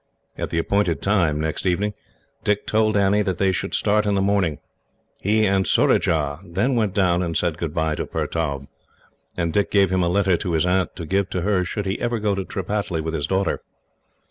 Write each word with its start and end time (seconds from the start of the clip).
At 0.35 0.49
the 0.49 0.57
appointed 0.57 0.99
time, 1.03 1.39
next 1.39 1.63
evening, 1.67 1.93
Dick 2.43 2.65
told 2.65 2.97
Annie 2.97 3.21
that 3.21 3.37
they 3.37 3.51
should 3.51 3.75
start 3.75 4.07
in 4.07 4.15
the 4.15 4.19
morning. 4.21 4.57
He 5.21 5.45
and 5.45 5.67
Surajah 5.67 6.39
then 6.43 6.73
went 6.73 6.95
down 6.95 7.21
and 7.21 7.37
said 7.37 7.59
goodbye 7.59 7.93
to 7.93 8.07
Pertaub, 8.07 8.65
and 9.37 9.53
Dick 9.53 9.69
gave 9.69 9.91
him 9.91 10.01
a 10.01 10.09
letter 10.09 10.37
to 10.37 10.53
his 10.53 10.65
aunt, 10.65 10.95
to 10.95 11.05
give 11.05 11.29
to 11.29 11.41
her 11.41 11.63
should 11.63 11.85
he 11.85 12.01
ever 12.01 12.17
go 12.17 12.33
to 12.33 12.43
Tripataly 12.43 12.99
with 13.01 13.13
his 13.13 13.27
daughter. 13.27 13.61